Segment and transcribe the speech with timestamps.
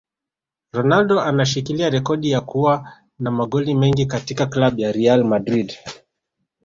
[0.73, 5.73] Ronaldo anashikilia rekodi ya kua na magoli mengi katika club ya Real Madrid